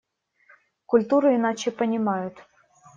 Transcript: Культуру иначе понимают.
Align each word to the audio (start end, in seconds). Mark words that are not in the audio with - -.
Культуру 0.87 1.35
иначе 1.35 1.69
понимают. 1.69 2.35